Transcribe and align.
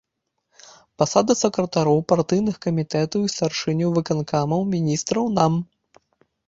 Пасады 1.01 1.31
сакратароў 1.43 1.99
партыйных 2.13 2.55
камітэтаў 2.65 3.19
і 3.29 3.33
старшыняў 3.35 3.89
выканкамаў, 4.01 4.69
міністраў, 4.73 5.35
нам. 5.41 5.53